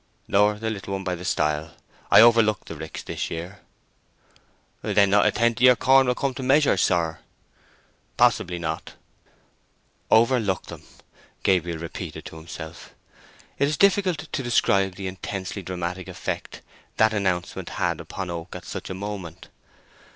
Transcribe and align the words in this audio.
"Nor 0.27 0.57
the 0.57 0.71
little 0.71 0.93
one 0.93 1.03
by 1.03 1.13
the 1.13 1.23
stile. 1.23 1.75
I 2.09 2.21
overlooked 2.21 2.67
the 2.67 2.75
ricks 2.75 3.03
this 3.03 3.29
year." 3.29 3.61
"Then 4.81 5.11
not 5.11 5.27
a 5.27 5.31
tenth 5.31 5.59
of 5.59 5.61
your 5.61 5.75
corn 5.75 6.07
will 6.07 6.15
come 6.15 6.33
to 6.33 6.41
measure, 6.41 6.75
sir." 6.75 7.19
"Possibly 8.17 8.57
not." 8.57 8.95
"Overlooked 10.09 10.69
them," 10.69 10.81
repeated 10.81 11.43
Gabriel 11.43 11.77
slowly 11.91 12.21
to 12.23 12.35
himself. 12.37 12.95
It 13.59 13.67
is 13.67 13.77
difficult 13.77 14.17
to 14.17 14.41
describe 14.41 14.95
the 14.95 15.05
intensely 15.05 15.61
dramatic 15.61 16.07
effect 16.07 16.63
that 16.97 17.13
announcement 17.13 17.69
had 17.77 18.01
upon 18.01 18.31
Oak 18.31 18.55
at 18.55 18.65
such 18.65 18.89
a 18.89 18.95
moment. 18.95 19.49